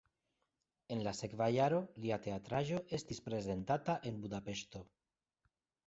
En 0.95 1.03
la 1.07 1.13
sekva 1.17 1.49
jaro 1.57 1.83
lia 2.05 2.19
teatraĵo 2.29 2.83
estis 2.99 3.25
prezentata 3.29 4.01
en 4.13 4.21
Budapeŝto. 4.27 4.87